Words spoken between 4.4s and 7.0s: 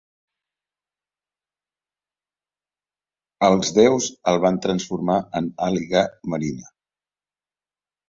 van transformar en àliga marina.